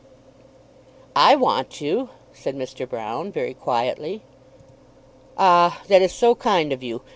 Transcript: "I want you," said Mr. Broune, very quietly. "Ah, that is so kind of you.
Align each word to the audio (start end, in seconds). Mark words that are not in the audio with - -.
"I 1.15 1.35
want 1.35 1.79
you," 1.79 2.09
said 2.33 2.55
Mr. 2.55 2.87
Broune, 2.87 3.31
very 3.31 3.53
quietly. 3.53 4.23
"Ah, 5.37 5.83
that 5.89 6.01
is 6.01 6.11
so 6.11 6.33
kind 6.33 6.73
of 6.73 6.81
you. 6.81 7.03